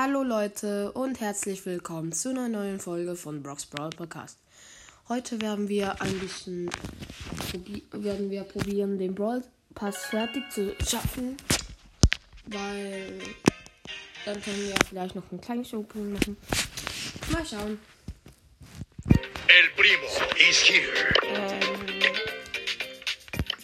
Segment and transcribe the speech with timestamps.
[0.00, 4.38] Hallo Leute und herzlich willkommen zu einer neuen Folge von Brock's Brawl Podcast.
[5.08, 6.70] Heute werden wir ein bisschen
[7.90, 9.42] werden wir probieren, den Brawl
[9.74, 11.36] Pass fertig zu schaffen,
[12.46, 13.18] weil
[14.24, 16.36] dann können wir vielleicht noch einen kleinen Showpunkt machen.
[17.32, 17.80] Mal schauen.
[19.08, 20.06] El primo
[20.48, 20.92] is here.
[21.24, 21.60] Ähm,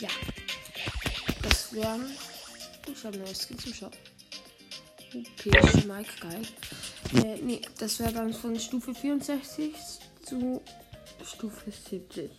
[0.00, 0.08] ja.
[1.42, 2.10] Das wären.
[2.92, 3.96] Ich habe neue Skins im Shop.
[5.14, 6.42] Okay, Mike, geil.
[7.14, 9.72] Äh, nee, das wäre dann von Stufe 64
[10.24, 10.60] zu
[11.24, 12.30] Stufe 70.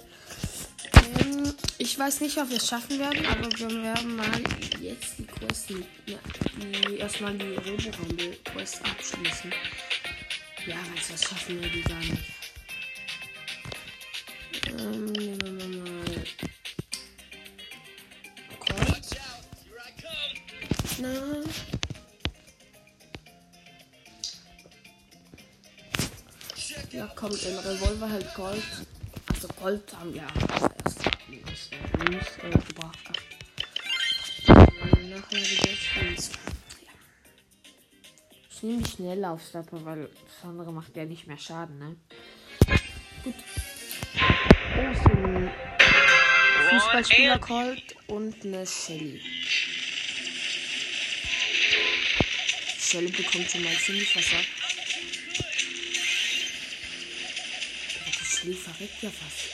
[0.93, 4.43] Ähm, ich weiß nicht, ob wir es schaffen werden, aber wir werden mal
[4.81, 5.69] jetzt die Quest,
[6.05, 6.17] ja,
[6.89, 9.53] die, erstmal die Robo-Rumble-Quest abschließen.
[10.67, 12.23] Ja, weil das schaffen wir die gar nicht.
[14.77, 15.34] Ähm,
[27.27, 28.63] kommt ein Revolver halt Gold.
[29.33, 32.99] Also Gold haben wir erst News, äh, News äh, gebracht.
[34.47, 36.31] Nachher Skins.
[36.83, 36.91] Ja.
[38.51, 41.95] Ich nehme die Schnelllaufstapper, weil das andere macht ja nicht mehr Schaden, ne?
[43.23, 43.33] Gut.
[44.77, 45.51] Oh, so ein
[46.69, 49.19] Fußballspieler Colt und eine Shelly.
[52.77, 54.64] Shelly bekommt schon mal ziemlich was ab.
[58.45, 59.49] Shelly verreckt ja fast.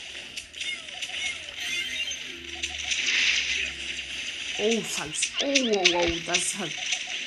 [4.59, 5.31] Oh, falsch.
[5.42, 6.70] Oh, wow, wow, das hat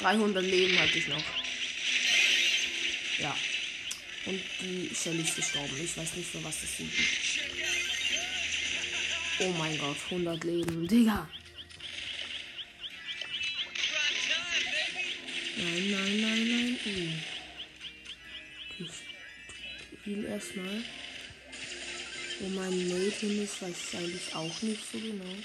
[0.01, 1.25] 300 Leben hatte ich noch.
[3.19, 3.37] Ja.
[4.27, 5.75] Und die Shelly ist gestorben.
[5.83, 6.93] Ich weiß nicht, für was das sind.
[9.41, 10.87] Oh mein Gott, 100 Leben.
[10.87, 11.28] Digga.
[15.56, 17.25] Nein, nein, nein, nein.
[18.78, 18.91] Ich
[20.01, 20.84] spiele erstmal.
[22.41, 25.37] Wo mein hin ist, weiß ich eigentlich auch nicht so genau.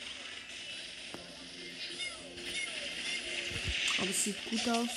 [4.00, 4.90] Aber es sieht gut aus.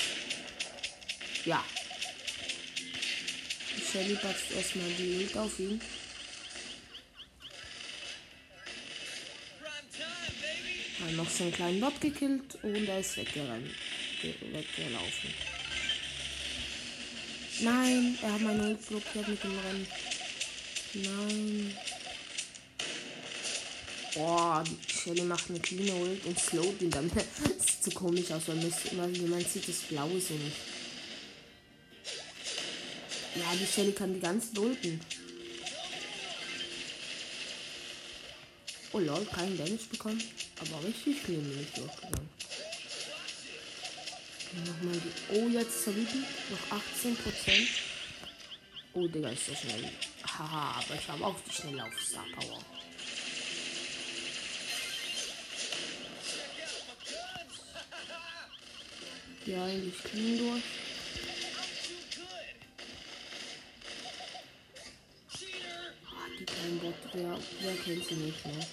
[1.44, 1.64] Ja.
[3.91, 5.81] Shelly batzt erstmal die Ult auf ihn.
[11.00, 13.70] Hat noch so einen kleinen Bot gekillt und er ist weggerannt.
[14.20, 15.34] ge- Weggelaufen.
[17.60, 19.86] Nein, er hat meine Ult blockiert mit dem Rennen.
[20.94, 21.76] Nein.
[24.14, 27.10] Boah, die Shelly macht eine clean Ult und slowt ihn dann.
[27.14, 30.56] Das sieht so komisch aus, weil man, man sieht das Blaue so nicht.
[33.34, 35.00] Ja, die Shelly kann die ganzen Ulten.
[38.92, 40.22] Oh lol, keinen Damage bekommen.
[40.60, 42.28] Aber richtig viel bin ich durchgegangen.
[44.66, 45.34] Nochmal die.
[45.34, 46.26] Oh, jetzt zerbieten.
[46.50, 47.16] Noch 18%.
[48.92, 49.91] Oh, Digga, ist so schnell.
[50.38, 52.59] Haha, aber ich habe auch die schnelle auf Star Power.
[59.44, 60.62] Ja, eigentlich clean durch.
[66.06, 68.66] Ah, die kleinen Bot, wer, wer kennt sie nicht, ne?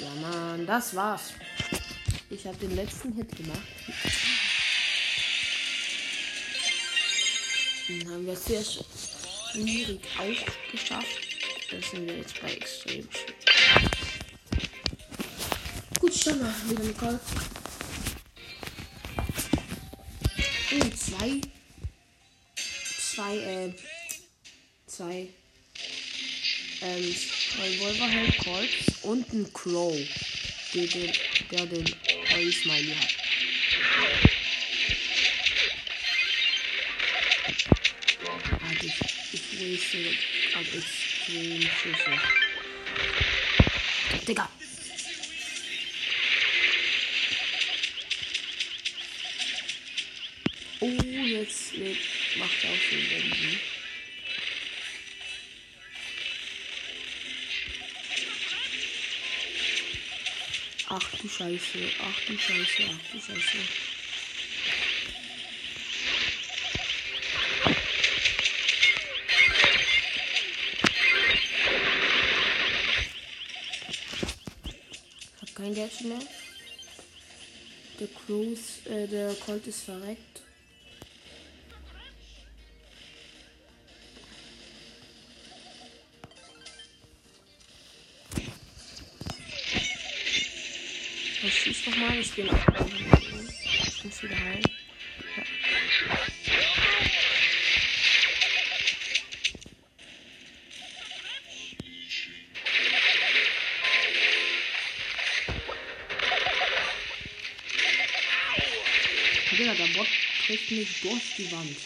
[0.00, 1.34] Ja, Mann, das war's.
[2.30, 3.62] Ich habe den letzten Hit gemacht.
[7.88, 8.64] Den haben wir sehr
[9.52, 11.20] schwierig auch geschafft.
[11.70, 13.90] Das sind wir jetzt bei extrem schwer.
[16.00, 17.20] Gut, schon mal wieder Nicole.
[20.72, 21.40] Oh, zwei.
[22.98, 23.72] Zwei, äh.
[24.86, 25.28] Zwei.
[26.80, 27.14] Ähm,
[27.60, 29.96] Revolver hält Colts und ein Crow.
[30.74, 31.12] Der den,
[31.50, 31.94] der den
[32.36, 33.17] Oil Smiley hat.
[39.60, 39.98] Ich waste
[40.52, 42.20] gerade extrem Schüsse.
[44.26, 44.48] Digga.
[50.80, 51.76] Oh, jetzt
[52.36, 53.60] macht er auch den Benzin.
[60.90, 63.87] Ach du Scheiße, ach du Scheiße, ach du Scheiße.
[75.58, 76.20] Kein Geld mehr.
[77.98, 80.42] Der Cruise, äh, der Colt ist verreckt.
[91.42, 92.18] Was ist nochmal?
[92.18, 92.66] Ich bin auf
[93.82, 94.77] Ich muss wieder heim.
[111.38, 111.76] Die Wand.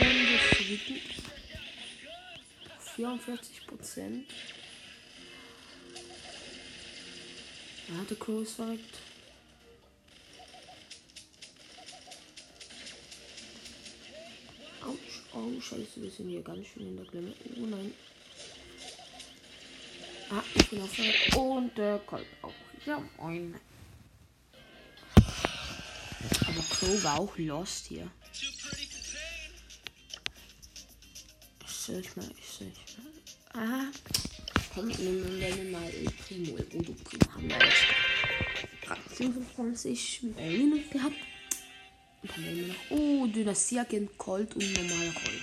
[0.00, 1.02] Und jetzt wütend.
[2.96, 4.30] 44 Prozent.
[7.88, 8.16] Er hatte
[8.54, 8.98] verreckt.
[14.80, 17.32] Autsch, oh scheiße, wir sind hier ganz schön in der Klemme.
[17.56, 17.92] Oh nein.
[20.30, 22.52] Ah, ich bin auf der Und der Colt auch.
[22.86, 23.54] Ja, moin.
[25.14, 28.10] Aber Crow war auch lost hier.
[28.32, 28.48] Ich
[31.88, 33.06] ich mal, ich ich mal.
[33.52, 33.90] Ah.
[34.74, 36.56] Komm, nehmen wir mal El Primo.
[36.56, 37.86] El Udo Primo haben wir jetzt.
[38.86, 41.16] Rang 25 Minuten gehabt.
[42.22, 42.90] Und dann haben wir noch.
[42.90, 45.42] Oh, Dynastie-Agent Colt und normaler Colt.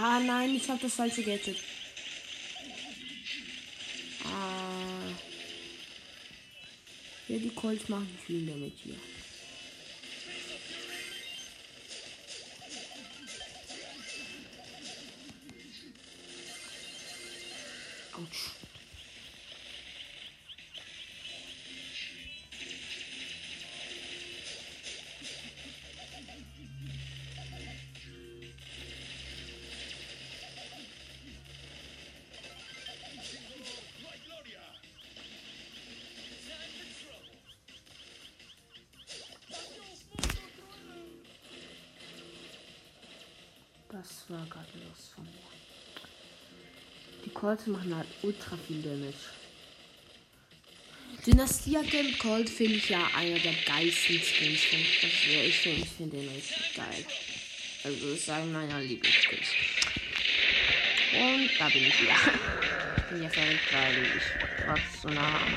[0.00, 1.56] Ah nein, ich habe das falsche Gadget.
[4.24, 5.08] Ah.
[7.28, 8.96] Ja, die Colts machen viel damit hier.
[44.04, 45.30] Das war gerade los von mir.
[47.24, 49.14] Die Colts machen halt ultra viel Damage.
[51.26, 54.62] Dynastie-Agent Colt finde ich ja einer der geilsten Skins.
[54.64, 57.06] Von, also ich finde ich find den richtig geil.
[57.82, 59.48] Also ist einer meiner Lieblingsskins.
[61.14, 62.16] Und da bin ich wieder.
[62.96, 65.54] Ich bin ja verrückt, weil ich war so nah am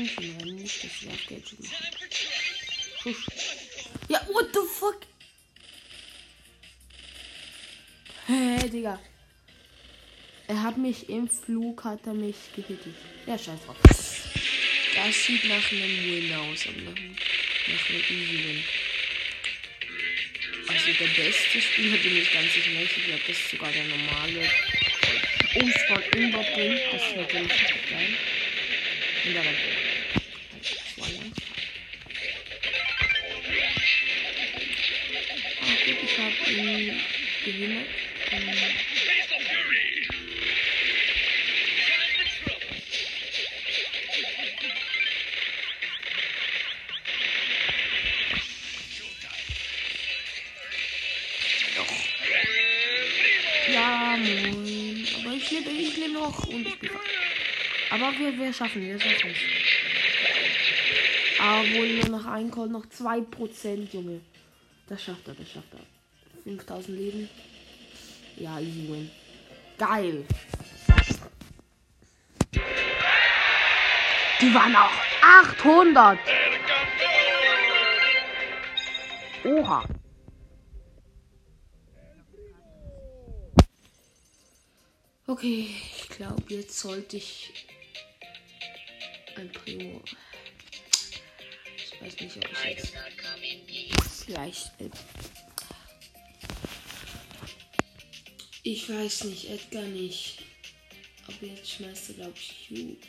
[0.00, 3.16] Warum kann ich ihn Rennen nicht das Werfgeld machen?
[4.08, 5.00] Ja, what the fuck?
[8.26, 9.00] Hey, Digga.
[10.48, 12.94] Er hat mich im Flug, hat er mich gehittet.
[13.26, 13.76] Ja, scheiß drauf.
[13.82, 18.64] Das sieht nach einem Win aus, aber nach, einem Easy Win.
[20.68, 22.96] Also der beste Spieler bin ich ganz sicher nicht.
[22.96, 24.50] Ich glaube, das ist sogar der normale.
[25.54, 26.80] Umspawn überbringt.
[26.92, 28.14] Das wäre richtig geil.
[29.24, 29.42] Und da
[35.90, 37.00] gut, ich habe ihn
[37.44, 37.86] gehindert.
[38.32, 38.54] Ähm,
[53.72, 55.06] Ja, moin.
[55.24, 56.90] Aber ich lebe, ich lebe noch und ich bin
[57.90, 59.38] Aber wir, wir schaffen wir schaffen es.
[61.40, 64.20] Aber wohl nur noch ein Call, noch 2%, Junge.
[64.90, 65.86] Das schafft er, das schafft er.
[66.42, 67.30] 5000 Leben.
[68.36, 69.10] Ja, easy win.
[69.78, 70.26] Geil.
[74.40, 74.90] Die waren auch
[75.22, 76.18] 800.
[79.44, 79.84] Oha.
[85.28, 87.52] Okay, ich glaube, jetzt sollte ich
[89.36, 90.02] ein Primo.
[91.76, 92.94] Ich weiß nicht, ob ich jetzt
[94.30, 94.72] vielleicht.
[98.62, 100.42] Ich weiß nicht, Edgar nicht.
[101.26, 103.06] Aber jetzt schmeißt er, glaube ich, Hughes.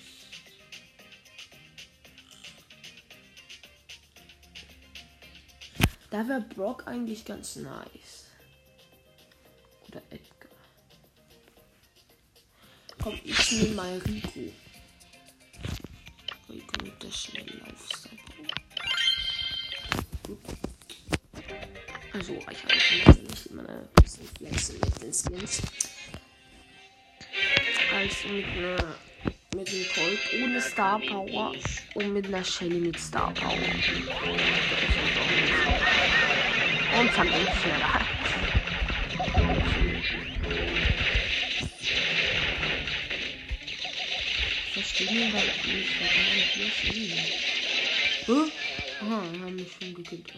[6.09, 8.25] Da wäre Brock eigentlich ganz nice.
[9.87, 10.51] Oder Edgar.
[13.01, 13.97] Komm, ich nehme mal.
[13.99, 14.51] Rico
[22.37, 25.61] Also, ich habe jetzt nicht immer ein bisschen flexen mit den Skins.
[27.93, 28.95] Also mit einer
[29.53, 31.53] mit dem Colt ohne Star Power
[31.95, 33.51] und mit einer Shelly mit Star Power.
[36.99, 38.01] Und bin ich schneller.
[44.71, 47.17] verstehe ihn, weil ich werde gar nicht loslegen.
[48.25, 48.51] Hä?
[49.01, 50.31] Aha, haben mich schon gekillt.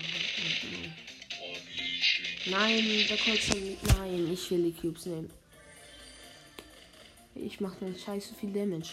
[2.46, 3.84] Nein, der nicht.
[3.98, 5.30] Nein, ich will die Cubes nehmen.
[7.36, 8.90] Ich mache dann scheiße viel Damage.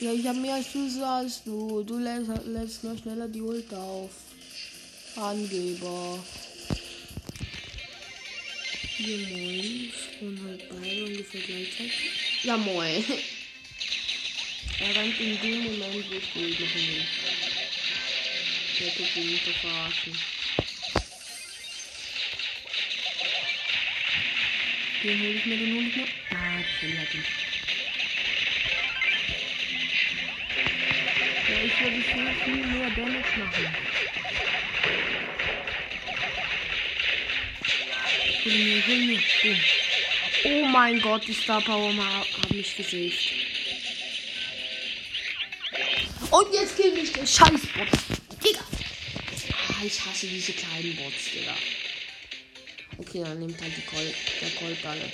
[0.00, 1.82] Ja, ich habe mehr als du sagst, du.
[1.84, 4.10] Du lässt, lässt noch schneller die Ult auf.
[5.16, 6.18] Angeber.
[8.98, 9.92] Ja, moin.
[10.20, 11.92] Und halt beide ungefähr gleichzeitig.
[12.42, 13.04] Ja, moin.
[14.80, 17.04] er rennt in dem Moment, wo ich Gold machen will.
[18.80, 20.39] Der tut ihn nicht verarschen.
[25.02, 26.04] Den hol ich mir, den hol ich mir.
[26.30, 27.24] Ah, Shelly hat ihn.
[31.48, 33.76] Ja, ich würde viel, viel mehr Damage machen.
[38.44, 39.20] Hol mir, hol mir.
[39.42, 39.56] Boom.
[40.44, 43.32] Oh mein Gott, die Star Power haben mich gesaved.
[46.30, 47.88] Und jetzt kill mich der Scheißbot.
[48.44, 48.60] Digga.
[49.68, 51.54] Ah, ich hasse diese kleinen Bots, Digga.
[53.10, 55.10] Okay, dann nimmt halt die Colt, der Colt alle.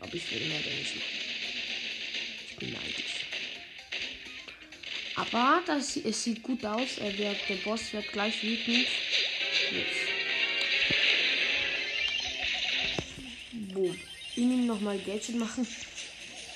[0.00, 1.20] Aber ich will mehr Damage machen.
[2.50, 3.26] Ich bin neidisch.
[5.14, 6.98] Aber das, es sieht gut aus.
[6.98, 8.84] Er wird, der Boss wird gleich wütend.
[9.70, 10.08] Jetzt.
[13.74, 13.96] Boom.
[14.34, 15.64] Ihn nochmal Gadget machen.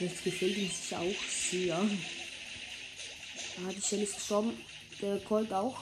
[0.00, 1.76] Jetzt gefällt ihm sich auch sehr.
[1.76, 4.60] Ah, die Shell ist gestorben.
[5.00, 5.80] Der Colt auch.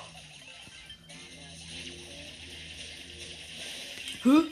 [4.24, 4.42] Hä?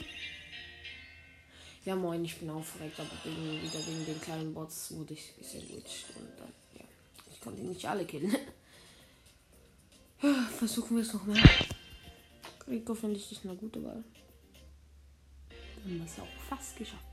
[1.91, 6.05] Ja moin, ich bin aufgeregt, aber wegen, wieder wegen den kleinen Bots wurde ich gesandwiched
[6.15, 6.47] und dann,
[6.79, 6.85] ja,
[7.29, 8.33] ich konnte nicht alle killen.
[10.57, 11.37] Versuchen wir es noch mal.
[12.65, 14.05] Rico finde ich nicht eine gute Wahl.
[15.49, 17.03] Dann haben wir es auch fast geschafft.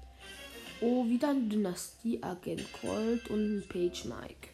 [0.81, 4.49] Oh, wieder ein Dynastie-Agent Colt und ein Page Mike.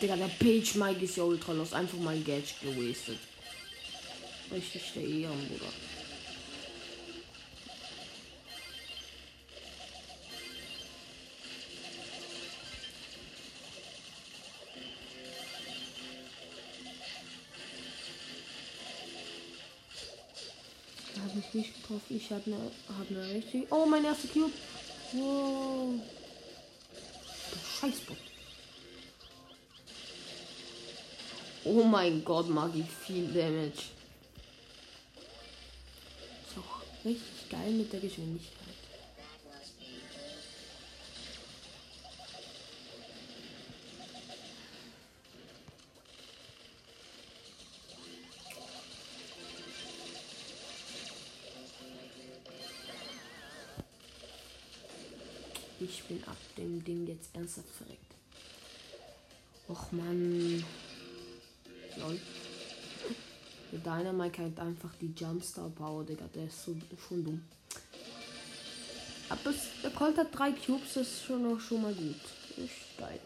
[0.00, 1.74] Digga, der Page Mike ist ja ultra los.
[1.74, 3.18] Einfach mal Gadget gewastet.
[4.50, 5.70] Richtig der Ehren, Bruder.
[21.90, 22.16] Getroffen.
[22.16, 22.56] Ich habe eine
[22.98, 23.66] hab ne richtig.
[23.70, 24.52] Oh, mein erster Cube.
[25.12, 25.94] Wow.
[27.80, 28.16] Scheißbot.
[31.64, 33.90] Oh mein Gott, mag ich viel Damage.
[36.46, 38.69] Ist auch richtig geil mit der Geschwindigkeit.
[55.80, 58.14] Ich bin ab dem Ding jetzt ernsthaft verreckt.
[59.66, 60.62] Och man.
[61.96, 62.20] Lol.
[63.72, 66.26] Der Dynamite hat einfach die Jumpstar Power, Digga.
[66.34, 66.76] Der ist so
[67.08, 67.42] schon dumm.
[69.30, 72.20] Aber der Colt hat drei Cubes, das ist schon auch schon mal gut.
[72.56, 73.20] Ist geil.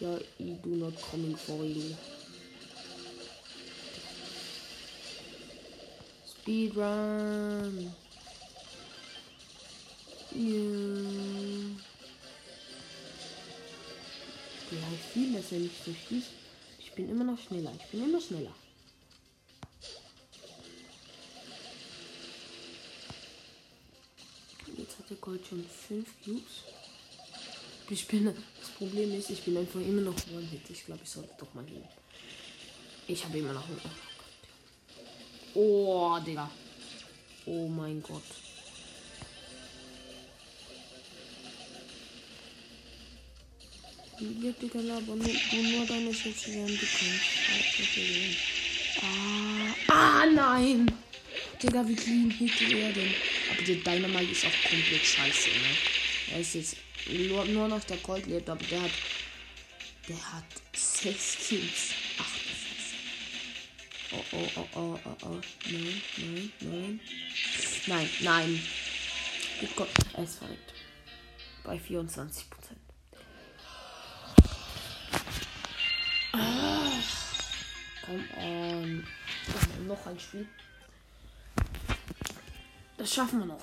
[0.00, 1.94] Ja, I do not coming for you.
[6.24, 7.92] Speedrun.
[10.38, 10.44] Ja.
[14.70, 16.28] Ja, ich fühle, dass er nicht so schießt.
[16.78, 17.72] Ich bin immer noch schneller.
[17.76, 18.54] Ich bin immer schneller.
[24.76, 26.62] Jetzt hat der Gold schon 5 Cubes.
[27.90, 30.70] Ich bin, das Problem ist, ich bin einfach immer noch One-Hit.
[30.70, 31.82] Ich glaube, ich sollte doch mal hin.
[33.08, 33.80] Ich habe immer noch einen.
[35.54, 36.48] Oh, Digga.
[37.46, 38.22] Oh mein Gott.
[44.20, 47.20] Wird Digga, aber nur, nur deine Schütze werden bekommen.
[49.00, 50.90] Ah, ah, nein!
[51.62, 53.14] Digga, wie clean hit er denn?
[53.52, 55.76] Aber der Dynamite ist auch komplett scheiße, ne?
[56.32, 58.90] Er ist jetzt nur, nur noch der Gold lebt, aber der hat.
[60.08, 60.44] Der hat
[60.74, 61.92] 6 Kills.
[62.18, 62.94] Ach, das ist.
[64.10, 65.40] Oh, oh, oh, oh, oh, oh.
[65.70, 67.00] Nein, nein, nein.
[67.86, 68.62] Nein, nein.
[69.60, 70.72] Gut Gott, er ist verrückt.
[71.62, 72.48] Bei 24
[76.32, 76.68] Prozent.
[78.04, 79.04] Komm, ähm,
[79.86, 80.46] noch ein Spiel.
[82.96, 83.60] Das schaffen wir noch.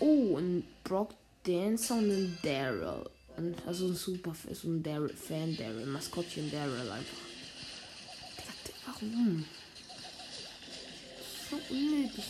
[0.00, 3.08] Oh, ein Brock Dancer und ein Daryl.
[3.66, 7.18] Also ein super, so ein Daryl, Fan Daryl, Maskottchen Daryl einfach.
[8.86, 9.44] Warum?
[11.50, 12.24] So unnötig,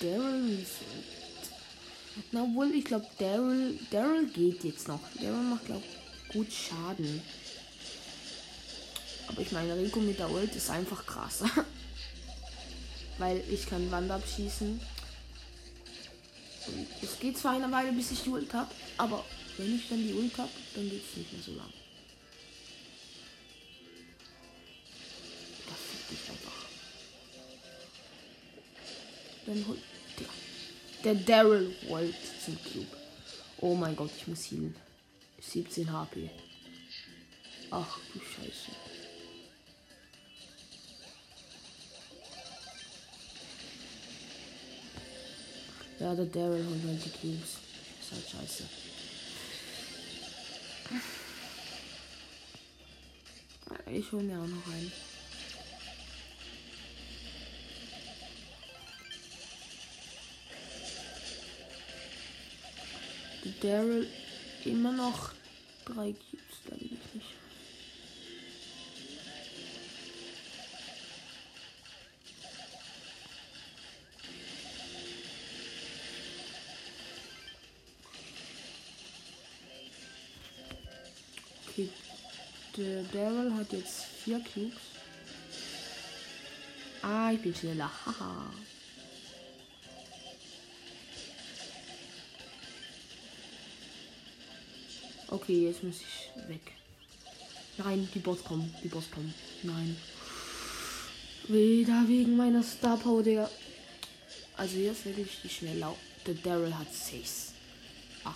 [0.00, 0.66] Daryl.
[2.32, 5.00] Na wohl, ich glaube, Daryl, Daryl geht jetzt noch.
[5.16, 5.84] Daryl macht, glaube
[6.32, 7.22] gut Schaden.
[9.30, 11.44] Aber ich meine, Rico mit der Ult ist einfach krass.
[13.18, 14.80] Weil ich kann Wand abschießen.
[16.66, 19.24] Und es geht zwar eine Weile, bis ich die Ult habe, aber
[19.56, 21.72] wenn ich dann die Ult habe, dann geht es nicht mehr so lang.
[25.68, 26.66] Das fick ich einfach.
[29.46, 29.80] Dann holt
[30.18, 32.96] der, der Daryl wollte zum Cube.
[33.58, 34.74] Oh mein Gott, ich muss healen.
[35.40, 36.30] 17 HP.
[37.70, 38.89] Ach du Scheiße.
[46.00, 47.58] Ja, der Daryl holt halt die Cubes.
[48.00, 48.64] Ist halt scheiße.
[53.92, 54.92] Ich hole mir auch noch einen.
[63.60, 64.08] Daryl
[64.64, 65.32] immer noch
[65.84, 66.99] drei Cubes,
[81.70, 81.88] Okay,
[82.76, 84.80] der Daryl hat jetzt vier Cubes.
[87.00, 87.90] Ah, ich bin schneller.
[88.04, 88.52] Haha.
[95.28, 96.72] Okay, jetzt muss ich weg.
[97.78, 98.74] Nein, die Bots kommen.
[98.82, 99.32] Die Bots kommen.
[99.62, 99.96] Nein.
[101.46, 103.48] Wieder wegen meiner Star Power, Digga.
[104.56, 105.84] Also jetzt wirklich die schnell.
[106.26, 107.52] Der Daryl hat 6.
[108.24, 108.34] Ach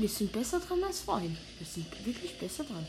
[0.00, 1.36] wir sind besser dran als vorhin.
[1.58, 2.86] Wir sind wirklich besser dran.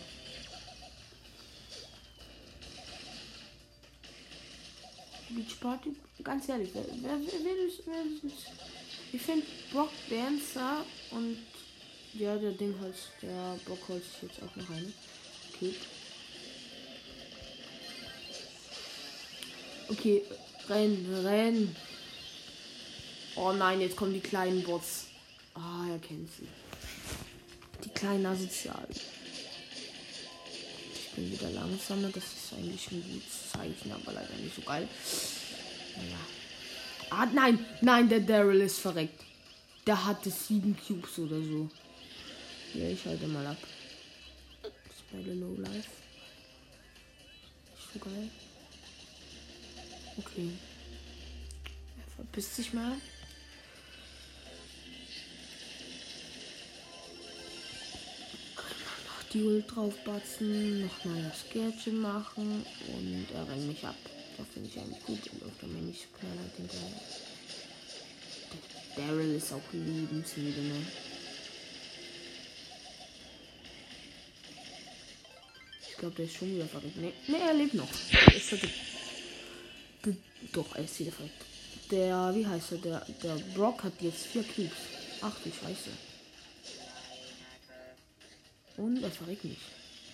[5.30, 8.32] Beach Party, ganz ehrlich, wer, wer, wer, wer, wer, wer
[9.14, 11.38] ich finde Brock Dancer und
[12.14, 14.92] ja, der Ding halt, der Brockholz ist jetzt auch noch eine.
[15.54, 15.76] Okay.
[19.90, 20.24] Okay,
[20.70, 21.76] renn, renn.
[23.36, 25.08] Oh nein, jetzt kommen die kleinen Bots.
[25.54, 26.48] Ah, er kennt sie.
[27.84, 28.96] Die kleinen Asozialen.
[30.94, 34.88] Ich bin wieder langsamer, das ist eigentlich ein gutes Zeichen, aber leider nicht so geil.
[35.98, 36.20] Naja.
[37.10, 39.24] Ah, nein, nein, der Daryl ist verreckt.
[39.86, 41.70] Der hatte sieben Cubes oder so.
[42.74, 43.58] Ja, ich halte mal ab.
[44.62, 45.90] Das ist beide Low Life.
[47.76, 48.30] Nicht so geil.
[50.18, 50.52] Okay.
[51.98, 52.96] Er verpisst sich mal.
[59.34, 63.96] Noch Ult draufbatzen, nochmal das Gärtchen machen und er rennt mich ab.
[64.38, 67.02] Das finde ich eigentlich gut und öfter mir nicht knallhart hinterher.
[68.98, 70.86] Daryl ist auch lebensmüde, ne?
[75.90, 76.98] Ich glaube, der ist schon wieder verrückt.
[76.98, 77.88] Ne, nee, er lebt noch.
[78.12, 78.74] Er ist verrückt.
[80.52, 81.46] Doch, er ist wieder verrückt.
[81.90, 82.78] Der, wie heißt er?
[82.80, 84.72] Der, der Brock hat jetzt vier Cubes.
[85.22, 86.11] Ach du Scheiße.
[88.82, 89.62] Und er verrückt nicht.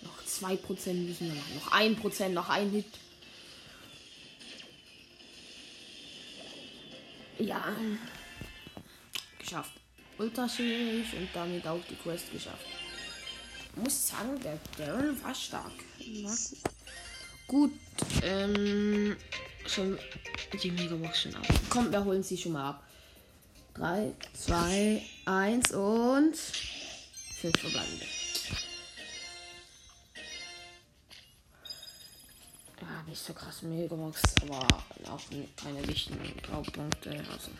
[0.03, 1.55] Noch 2% müssen wir machen.
[1.55, 2.85] Noch 1%, noch ein Hit.
[7.39, 7.73] Ja.
[9.39, 9.71] Geschafft.
[10.17, 12.65] Ultraschwierig und damit auch die Quest geschafft.
[13.73, 15.71] Ich muss sagen, der Daryl war stark.
[16.23, 16.37] War
[17.47, 17.71] gut.
[18.21, 19.15] Ähm,
[19.65, 19.97] schon
[20.61, 21.47] die Megabox schon ab.
[21.69, 22.83] Kommt, wir holen sie schon mal ab.
[23.75, 28.16] 3, 2, 1 und 5 verbleibende.
[33.07, 34.67] Nicht so krass Megabox, aber
[35.09, 35.21] auch
[35.55, 37.11] keine wichtigen Graupunkte.
[37.31, 37.51] Also.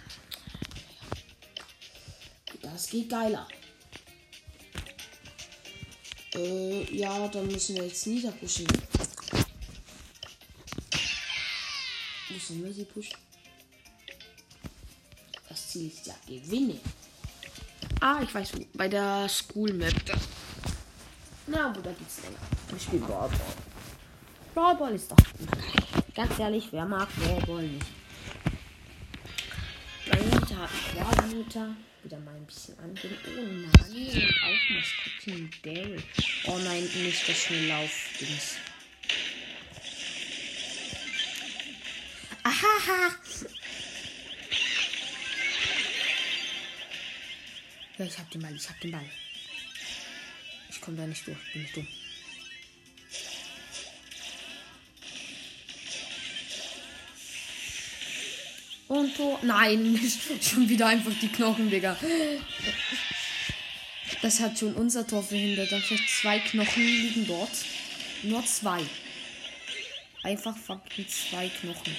[2.62, 3.48] Das geht geiler.
[6.36, 8.68] Äh, ja, dann müssen wir jetzt niederpushen.
[12.30, 13.18] Müssen wir sie pushen?
[15.50, 16.80] Das Ziel ist ja gewinnen.
[18.02, 18.66] Ah, ich weiß wo.
[18.74, 19.94] Bei der School Map.
[21.48, 22.38] Na, wo da geht's länger.
[22.76, 23.30] Ich spiele Ball.
[24.58, 25.18] Brawl Ball ist doch.
[26.16, 27.86] Ganz ehrlich, wer mag Brawl Ball nicht?
[30.08, 33.16] Meine Mutter hat einen Mutter wieder mal ein bisschen angehen.
[33.28, 36.04] Oh nein, auch Maskottchen Daryl.
[36.46, 38.56] Oh nein, nicht das Schnelllauf-Dings.
[42.42, 43.16] Ahaha!
[48.00, 49.06] Ja, ich hab den Ball, ich hab den Ball.
[50.72, 51.88] Ich komme da nicht durch, bin ich dumm.
[58.88, 59.40] Und Tor.
[59.42, 60.00] Nein,
[60.42, 61.98] schon wieder einfach die Knochen, Digga.
[64.22, 65.72] Das hat schon unser Tor verhindert.
[65.74, 67.52] Einfach zwei Knochen liegen dort.
[68.24, 68.82] Nur zwei.
[70.24, 71.96] Einfach fucking zwei Knochen.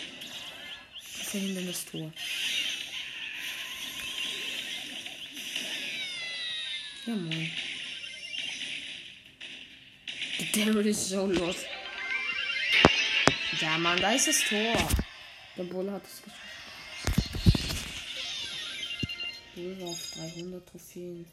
[1.00, 2.10] Verhindern das Tor.
[7.06, 7.50] Ja, moin.
[10.38, 11.56] Der Daryl ist so los.
[13.60, 14.88] Ja, Mann, da ist das Tor.
[15.56, 16.37] Der Bull hat es geschafft.
[19.58, 21.26] War auf 300 Trophäen.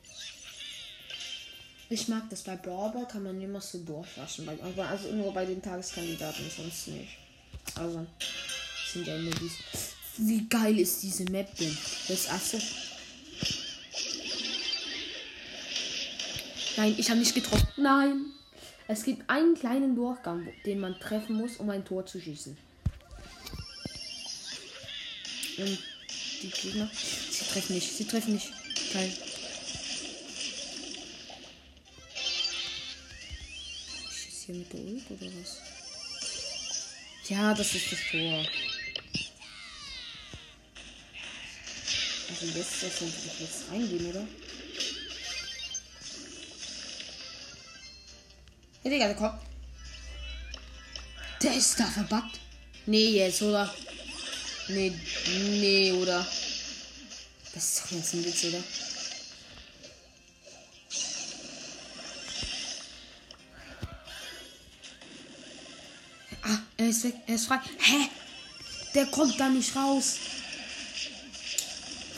[1.90, 2.42] Ich mag das.
[2.42, 4.50] Bei Brawl kann man immer so durchlassen.
[4.50, 7.18] Aber also nur bei den Tageskandidaten, sonst nicht.
[7.76, 8.06] Also
[8.92, 9.58] sind ja immer dies.
[10.18, 11.78] Wie geil ist diese Map denn?
[12.08, 12.58] Das also.
[16.78, 17.68] Nein, ich habe nicht getroffen.
[17.78, 18.26] Nein.
[18.88, 22.58] Es gibt einen kleinen Durchgang, den man treffen muss, um ein Tor zu schießen.
[25.58, 25.80] Und
[26.42, 26.90] die Gegner.
[27.38, 27.98] Sie treffen nicht.
[27.98, 28.48] Sie treffen nicht.
[28.94, 29.12] Geil.
[34.10, 35.58] Schieße hier mit der Ult oder was?
[37.28, 38.46] Ja, das ist das Tor.
[42.30, 44.28] Also jetzt das sollte ich jetzt reingehen, oder?
[48.84, 49.42] Hey, Digga, der kommt.
[51.42, 52.40] Der ist da verbuggt.
[52.86, 53.74] Nee, jetzt, oder?
[54.68, 54.94] Nee,
[55.28, 56.26] nee, oder?
[57.56, 58.62] Das ist doch jetzt ein Witz, oder?
[66.44, 67.62] Ah, er ist weg, er ist frei.
[67.80, 68.10] Hä?
[68.94, 70.18] Der kommt da nicht raus.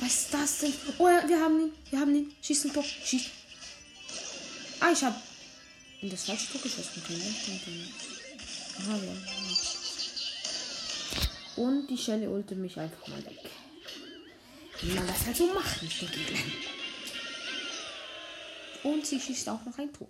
[0.02, 0.73] Was ist das denn?
[0.97, 1.71] Oh ja, wir haben ihn.
[1.91, 2.34] Wir haben ihn.
[2.41, 2.84] Schieß ein Tor.
[2.84, 3.26] Schieß.
[4.80, 5.21] Ah, ich hab
[6.02, 7.04] in das falsche Tor geschossen.
[7.10, 7.36] Ne?
[8.80, 9.12] Aha, ja.
[11.63, 13.52] Und die Schelle ulte mich einfach mal weg.
[14.82, 16.52] Wie man das halt so macht mit den Gegnern.
[18.84, 20.08] Und sie schießt auch noch ein Tor.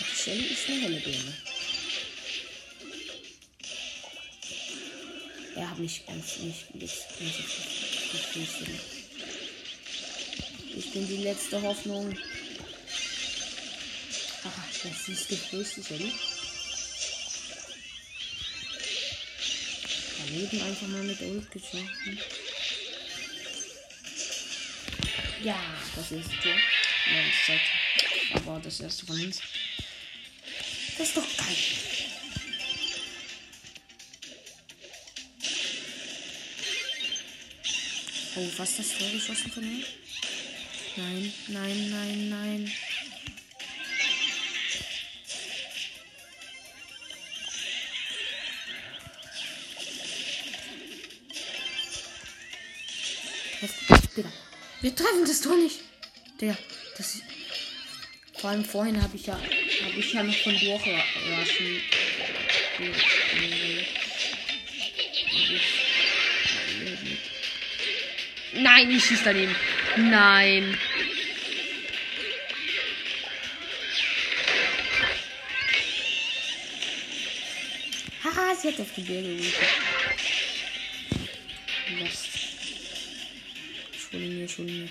[0.00, 1.34] Die Schelle ist eine helle Birne.
[5.54, 8.68] Er hat mich ganz nicht geflüstert.
[10.74, 12.16] Ich bin die letzte Hoffnung.
[14.44, 16.10] Ach, das ist geflüstert, oder?
[20.24, 22.18] Daneben einfach mal mit Ult geschossen.
[25.42, 25.58] Ja,
[25.96, 26.52] das ist das Tor.
[26.52, 29.40] Ja, das ist aber das erste von uns.
[30.96, 31.56] Das ist doch geil.
[38.36, 39.84] Oh, was das Tor geschossen von mir?
[40.96, 42.72] Nein, nein, nein, nein.
[54.16, 54.30] Digga.
[54.80, 55.80] Wir treffen das Tor nicht.
[56.40, 56.56] Digga,
[56.96, 57.22] das ist.
[58.38, 59.34] Vor allem vorhin habe ich ja.
[59.34, 61.82] Habe ich ja noch von durchrashen.
[68.54, 69.54] Nein, ich schieß daneben.
[69.96, 70.76] Nein.
[78.24, 79.81] Haha, sie hat auf die Berge gerufen.
[84.48, 84.88] Schon mir.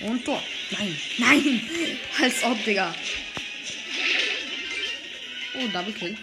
[0.00, 0.42] Und Tor.
[0.70, 1.68] Nein, nein.
[2.22, 2.94] Als ob, Digga.
[5.54, 6.16] Oh, Double Kill.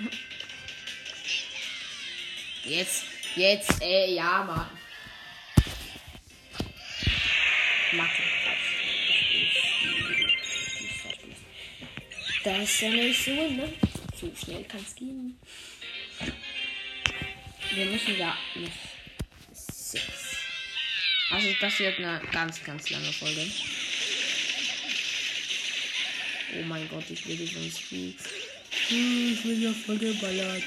[2.66, 3.04] Jetzt,
[3.36, 4.70] jetzt, äh, ja, Mann.
[7.94, 8.24] Mathe.
[12.44, 13.74] Das ist ja nicht so, ne?
[14.20, 15.38] So schnell kann es gehen.
[17.74, 18.70] Wir müssen ja noch
[19.54, 20.36] sechs.
[21.30, 23.50] Also das wird eine ganz, ganz lange Folge.
[26.54, 28.14] Oh mein Gott, ich will sonst viel.
[28.90, 30.64] Ich will ja voll geballert.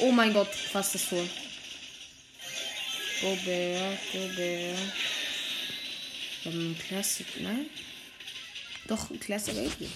[0.00, 1.26] Oh mein Gott, fast das Tor.
[3.22, 4.78] Gobert, Gobert.
[6.42, 7.70] Wir haben ein Classic, nein?
[8.88, 9.86] Doch, ein Classic AP.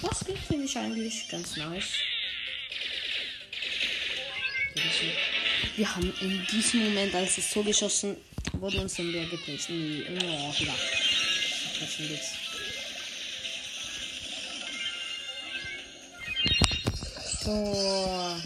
[0.00, 1.94] Das geht, finde ich eigentlich ganz nice.
[5.76, 8.16] Wir haben in diesem Moment, als es so geschossen
[8.52, 9.70] wurde, uns den Berg gepresst.
[9.70, 10.74] Nee, oh, ja.
[11.80, 12.42] Ein Witz.
[17.42, 18.40] Tor.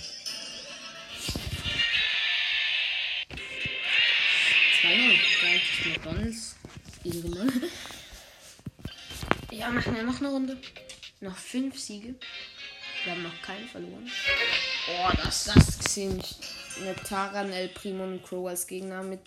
[4.82, 5.18] 3-0.
[5.42, 6.56] Da ist McDonalds.
[7.04, 7.62] Irgendwann.
[9.66, 10.56] Ja, machen wir noch eine Runde.
[11.18, 12.14] Noch fünf Siege.
[13.02, 14.08] Wir haben noch keine verloren.
[14.88, 16.24] Oh, das, das sind
[16.80, 19.02] eine Taran, El Primo und Crow als Gegner.
[19.02, 19.22] Mit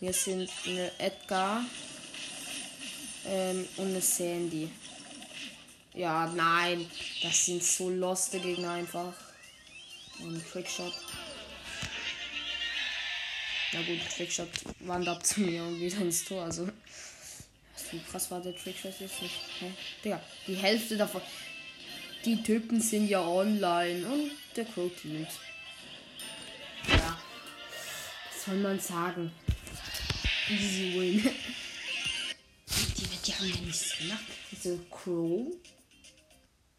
[0.00, 1.62] mir sind eine Edgar
[3.26, 4.70] ähm, und eine Sandy.
[5.92, 6.90] Ja, nein.
[7.22, 9.12] Das sind so loste Gegner einfach.
[10.20, 10.94] Und Trickshot.
[13.74, 16.44] Na gut, Trickshot wandert zu mir und wieder ins Tor.
[16.44, 16.66] Also,
[17.76, 19.34] so krass war der Trickshot jetzt nicht.
[19.60, 19.72] Hä?
[20.04, 21.22] Digga, die Hälfte davon.
[22.24, 25.28] Die Typen sind ja online und der Crow teamt.
[26.88, 27.18] Ja.
[28.32, 29.30] Was soll man sagen?
[30.48, 31.34] Easy win.
[32.68, 34.24] Die, die haben ja nichts gemacht.
[34.50, 35.46] Diese Crow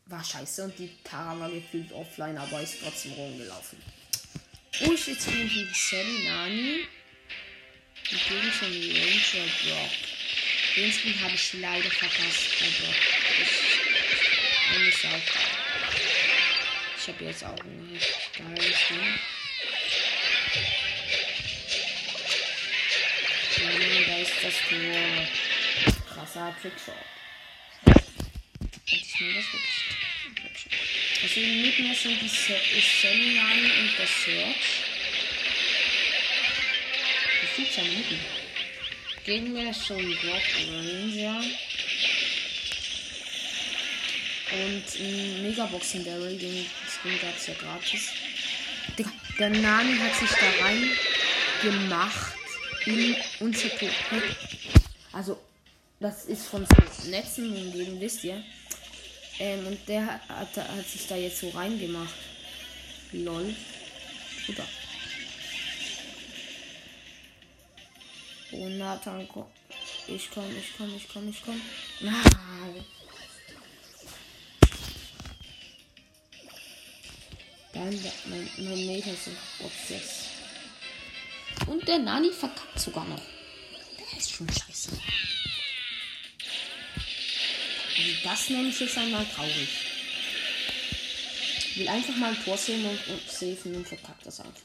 [0.05, 3.77] war scheiße und die Tara war gefühlt offline, aber ist trotzdem rumgelaufen.
[4.71, 6.79] Ich jetzt die Sally Nani.
[8.09, 10.06] Und gegen einen Ranger Brock.
[10.77, 12.95] Den Spiel habe ich leider verpasst bei Brock.
[13.41, 15.21] Ich, eine Sau.
[16.99, 19.19] Ich habe jetzt auch ein richtig geiles Ding.
[23.57, 23.71] Ja,
[24.05, 26.13] da ist das Tor.
[26.13, 26.93] Krasser Trickshot.
[28.85, 29.77] Ich nehme das wirklich.
[31.23, 34.83] Also mit mir sind die Seminari und der Search.
[37.41, 38.46] Das sieht ja mitten.
[39.27, 41.41] Gegen mir ist schon Rock Ranger.
[44.53, 48.11] Und ein Megaboxen Barrel, den Skin gab es ja gratis.
[49.37, 50.89] Der Nani hat sich da rein
[51.61, 52.35] gemacht
[52.85, 53.89] in unser Tor.
[55.11, 55.37] Also,
[55.99, 58.41] das ist von so Netzen umgeben, wisst ihr.
[59.39, 62.15] Ähm, und der hat, hat, hat, sich da jetzt so reingemacht.
[63.11, 63.53] Lol.
[64.45, 64.63] Super.
[68.51, 69.45] Oh, Nathan, komm.
[70.07, 71.61] Ich komm, ich komm, ich komm, ich komm.
[71.99, 72.85] Nein.
[77.73, 80.27] Dann, mein, mein Meter sind Obsess.
[81.67, 83.21] Und der Nani verkackt sogar noch.
[83.99, 84.91] Der ist schon scheiße.
[87.97, 89.67] Also das nenne ich jetzt einmal traurig.
[91.69, 94.61] Ich will einfach mal ein Tor sehen und, und safen und verkackt das einfach.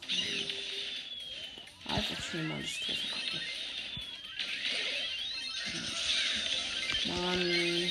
[1.88, 3.40] Einfach schnell mal das Tor verkacken.
[7.20, 7.90] Mann.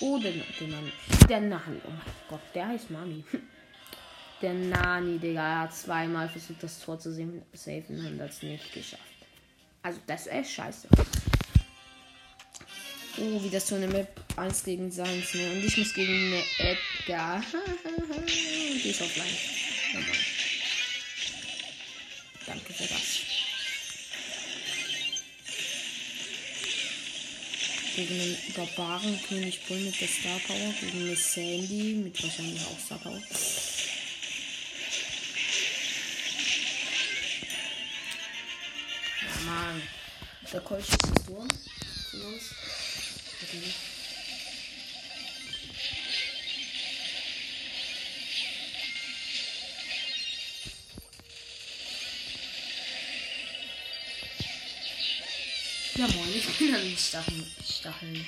[0.00, 0.92] Oh, der, der Nani.
[1.28, 1.80] Der Nani.
[1.86, 3.24] Oh mein Gott, der heißt Mami.
[4.42, 8.74] Der Nani, Digga, er hat zweimal versucht, das Tor zu safen und hat es nicht
[8.74, 9.02] geschafft.
[9.80, 10.88] Also, das ist echt scheiße.
[13.16, 15.52] Oh, wie das so eine Map 1 gegen Seins, ne?
[15.52, 17.40] Und ich muss gegen eine Edgar.
[18.26, 19.26] die ist offline.
[19.94, 20.00] Oh.
[22.46, 23.23] Danke für das.
[27.94, 30.74] Gegen einen Barbaren König Bull mit der Star Power.
[30.80, 33.22] Gegen eine Sandy mit wahrscheinlich auch Star Power.
[39.20, 39.82] Ja, Mann.
[40.52, 42.50] Der Kolch ist von uns.
[43.42, 43.62] Okay.
[55.96, 57.46] Ja moin, ich bin an Stacheln.
[57.62, 58.24] Stacheln.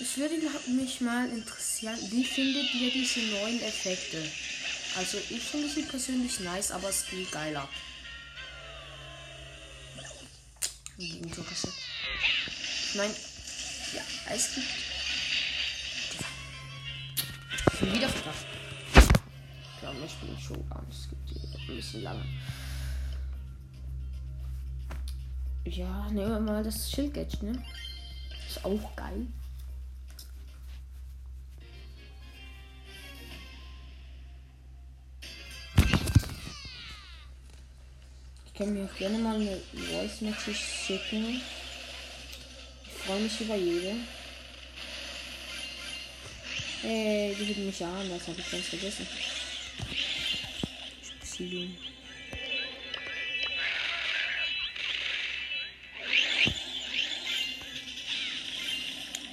[0.00, 0.34] Es würde
[0.68, 4.22] mich mal interessieren, wie findet ihr diese neuen Effekte?
[4.96, 7.68] Also ich finde sie persönlich nice, aber es geht geiler.
[10.96, 11.20] Ich
[12.94, 13.14] meine,
[13.94, 14.66] ja, es gibt.
[17.80, 18.46] Bin wieder verkauft.
[18.94, 20.86] Ich glaube, ich bin schon an.
[20.90, 21.30] Es gibt
[21.68, 22.24] ein bisschen lange.
[25.70, 27.62] Ja, nehmen wir mal das Schildgadget, ne?
[28.48, 29.26] Ist auch geil.
[38.46, 41.42] Ich kann mir auch gerne mal eine Voice Message schicken.
[42.86, 43.94] Ich freue mich über jede.
[46.80, 49.06] Hey, die hitten mich an, das habe ich ganz vergessen.
[51.24, 51.87] Spielen.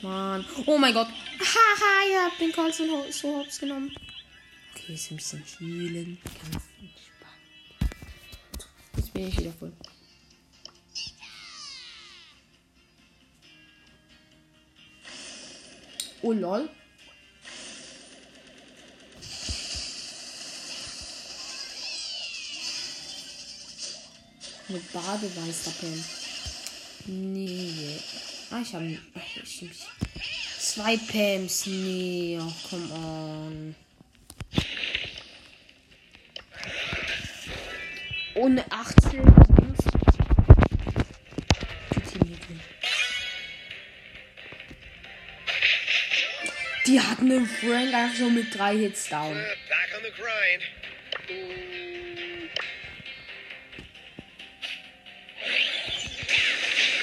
[0.06, 0.46] Mann.
[0.66, 1.08] Oh mein Gott.
[1.40, 3.96] Haha, ihr habt den Call so, so hops genommen.
[4.74, 6.18] Okay, ist ein bisschen healen.
[6.24, 7.92] Ganz entspannt.
[8.98, 9.74] Jetzt bin ich wieder voll.
[16.22, 16.70] Oh lol.
[24.68, 26.06] Mit Badeweißdackeln.
[27.06, 28.00] Nee.
[28.50, 28.98] Ah, ich habe
[30.60, 31.66] Zwei Pams.
[31.66, 33.76] Nee, oh, come on.
[38.36, 39.78] Ohne 18 Dings.
[46.86, 49.34] Die hatten den Frank einfach so mit drei Hits down.
[50.16, 50.64] Grind.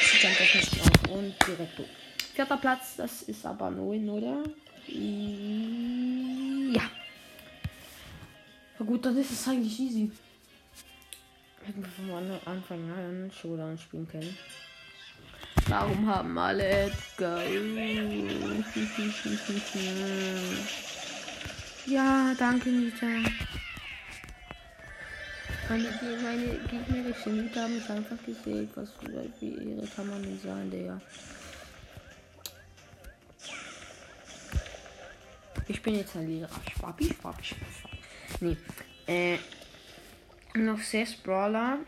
[0.01, 1.11] Sieht einfach nicht drauf.
[1.11, 2.02] Und direkt hoch.
[2.35, 4.43] Vierter Platz, das ist aber 9, oder?
[6.75, 6.83] Ja.
[8.79, 10.11] Na gut, dann ist es eigentlich easy.
[11.63, 12.11] Hätten wir von
[12.47, 14.37] Anfang an Showdown spielen können.
[15.69, 17.43] Warum haben alle Edgar?
[21.87, 23.07] ja, danke, Nita.
[25.69, 25.89] Meine,
[26.23, 28.69] meine gegnerische Nita haben mich einfach gesehen.
[28.75, 28.89] Was
[29.41, 30.45] wie ihre kann man nicht
[35.69, 36.51] Ich bin jetzt ein Lehrer.
[36.77, 37.99] Schwappi, schwappi, schwappi.
[38.41, 38.57] Nee.
[39.07, 39.39] Äh,
[40.55, 41.79] noch sechs Brawler.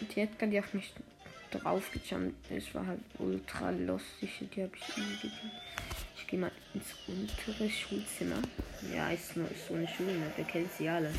[0.00, 0.92] Die Edgar, die auf mich
[1.50, 4.30] draufgejumpt ist, war halt ultra lustig.
[4.54, 5.50] Die habe ich nie gesehen.
[6.16, 8.42] Ich gehe mal ins untere Schulzimmer.
[8.94, 10.32] Ja, ist, nur, so eine Schule, ne?
[10.36, 11.12] wir kennen sie alle.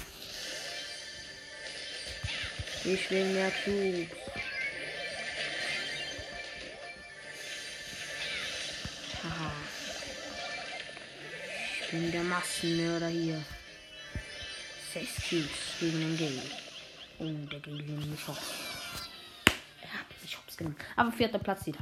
[2.83, 4.07] Ich will mehr Cubes.
[11.87, 13.41] Ich bin der Massenmörder hier.
[14.93, 15.47] Sechs Cubes
[15.79, 16.41] gegen den Gale.
[17.17, 18.41] Und der Gale nimmt mich hops.
[19.83, 20.75] Hat mich hops genommen.
[20.97, 21.79] Aber vierter Platz wieder.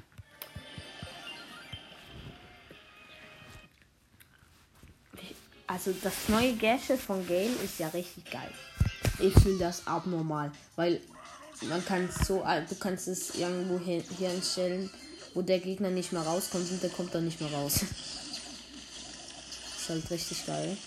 [5.66, 8.52] Also das neue Gadget von Gale ist ja richtig geil.
[9.18, 11.02] Ich finde das abnormal, weil
[11.62, 14.88] man kann so, du kannst es irgendwo hin, hinstellen,
[15.34, 17.84] wo der Gegner nicht mehr rauskommt und der kommt dann nicht mehr raus.
[19.86, 20.78] ist halt richtig geil.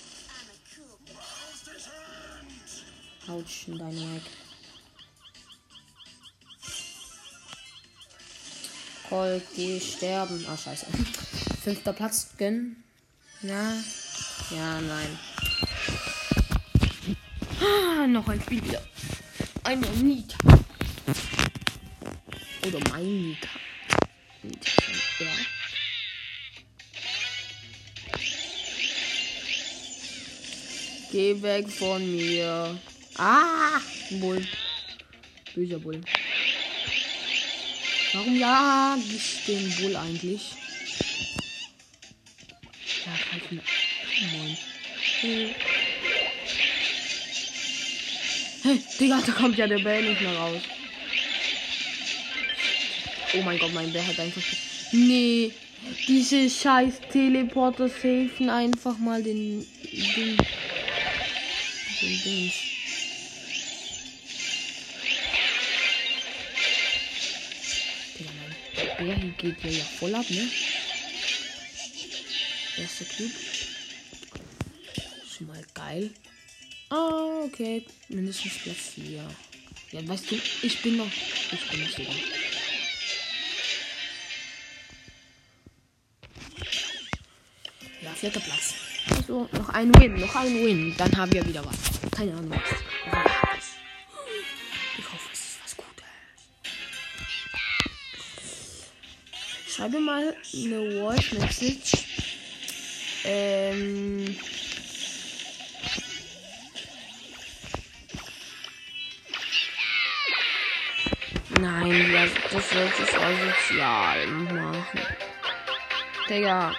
[3.29, 4.23] Autsch, in deine Weg.
[9.09, 10.45] Colt, die sterben.
[10.49, 10.87] Ah, scheiße.
[11.63, 12.83] Fünfter Platz gönnen.
[13.43, 13.73] Ja.
[14.51, 15.19] Ja, nein.
[17.61, 18.83] Ah, noch ein Spiel wieder.
[19.63, 20.37] Einmal Nita.
[22.67, 23.49] Oder mein Nita.
[24.43, 24.78] Nita
[31.11, 32.79] Geh weg von mir.
[33.17, 33.81] Ah!
[34.21, 34.47] Bull.
[35.55, 36.01] Böser Bull.
[38.13, 40.53] Warum ja ich den Bull eigentlich?
[43.07, 43.63] Ja, halt mir.
[44.33, 44.57] Moin.
[45.21, 45.55] Hey.
[48.63, 50.63] hey, Digga, da kommt ja der Bär nicht mehr raus.
[53.35, 54.43] Oh mein Gott, mein Bär hat einfach.
[54.93, 55.53] Nee,
[56.07, 59.67] diese scheiß Teleporter safen einfach mal den.
[60.17, 60.37] den.
[62.01, 62.55] Den Dings.
[68.19, 70.49] Digga, mein Bär hier geht ja, voll ab, ne?
[72.77, 73.33] Erster Cube.
[75.37, 76.11] Schon mal geil.
[76.91, 77.85] Ah, okay.
[78.09, 79.29] Mindestens Platz 4.
[79.93, 81.11] Ja, weißt du, ich bin noch.
[81.53, 82.15] Ich bin noch sogar.
[88.03, 88.88] Ja, vierter Platz.
[89.11, 90.95] Also, noch ein Win, noch ein Win.
[90.97, 92.11] Dann haben wir wieder was.
[92.11, 92.61] Keine Ahnung was.
[94.99, 96.05] Ich hoffe, es ist was Gutes.
[99.69, 101.93] Schreibe mal eine Voice Message.
[103.25, 104.37] Ähm.
[111.61, 114.83] Nein, das, das wird es asozial machen.
[116.29, 116.75] Digga.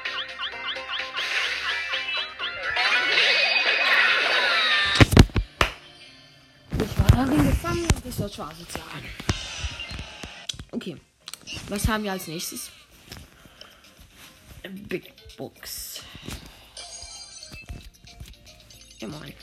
[7.20, 9.04] Darin gefangen und das wird schon asozial.
[10.72, 10.96] Okay.
[11.68, 12.72] Was haben wir als nächstes?
[14.88, 16.02] Big Box.
[19.00, 19.34] Ja, moin.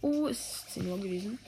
[0.00, 1.38] Oh, ist 10 Uhr gewesen.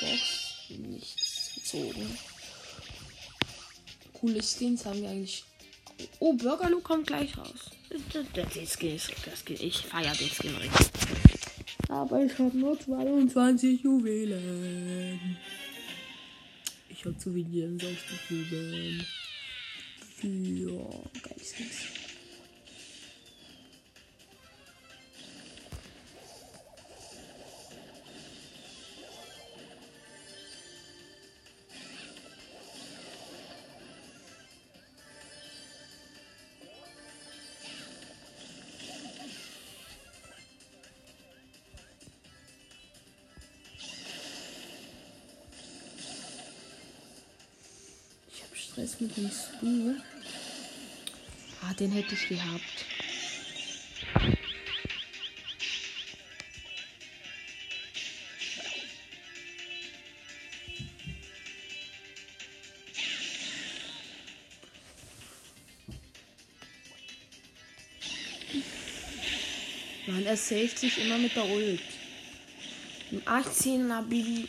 [0.00, 0.68] Box.
[0.68, 2.18] Nichts gezogen.
[4.14, 5.44] Coole Skins haben wir eigentlich.
[6.18, 7.70] Oh, Burgerloo kommt gleich raus.
[8.34, 9.56] Der Skin ist das Skin.
[9.60, 11.11] Ich feiere den Skin richtig.
[11.92, 15.36] Aber ich habe nur 22 Juwelen.
[16.88, 19.04] Ich habe zu viel ausgegeben.
[20.16, 20.28] Für
[21.22, 22.01] geile Skins.
[49.14, 49.94] Dem Stu.
[51.60, 52.86] Ah, den hätte ich gehabt.
[70.06, 71.80] Mann, er saved sich immer mit der Ult.
[73.10, 74.48] Ein 18er Bibi.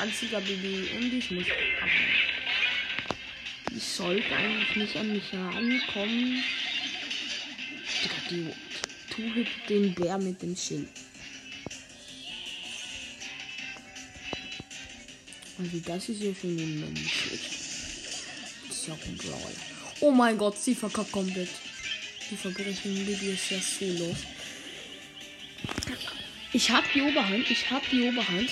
[0.00, 1.88] 20er Bibi und ich muss ab.
[3.76, 6.42] Ich sollte eigentlich nicht an mich herankommen.
[8.02, 8.46] Digga, die
[9.10, 10.88] Two-Hit den Bär mit dem Schild.
[15.58, 17.50] Also das ist ja schon immens schlecht.
[18.68, 19.52] Das ist ja ein Brawler.
[20.00, 21.50] Oh mein Gott, sie verkackt komplett.
[22.30, 24.16] Die Verbrechen Bibi ist ja so los.
[26.54, 28.50] Ich hab die Oberhand, ich hab die Oberhand.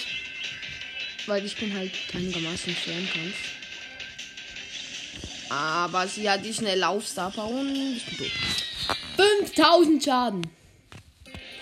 [1.29, 3.37] Weil ich bin halt einigermaßen Fernkampf.
[5.51, 8.33] Aber sie hat die schnell Laufstar und ich bin tot.
[9.17, 10.47] 5000 Schaden.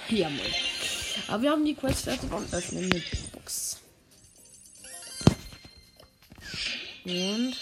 [0.09, 0.41] Ja, Mann.
[1.27, 3.03] Aber wir haben die Quest fertig und öffnen eine
[3.33, 3.81] Box.
[7.05, 7.57] Und.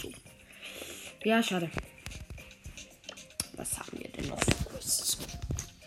[0.00, 0.12] So.
[1.24, 1.70] Ja, schade.
[3.52, 5.18] Was haben wir denn noch für Quests?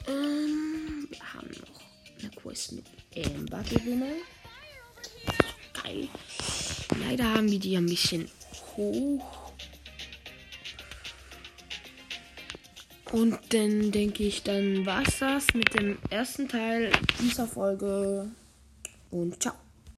[0.07, 1.81] Ähm, wir haben noch
[2.21, 2.85] eine Quest mit
[3.17, 4.21] Amber gewinnen.
[5.73, 6.07] Geil.
[6.99, 8.29] Leider haben wir die ein bisschen
[8.75, 9.51] hoch.
[13.11, 16.91] Und dann denke ich, dann war's das mit dem ersten Teil
[17.21, 18.27] dieser Folge.
[19.11, 19.53] Und ciao.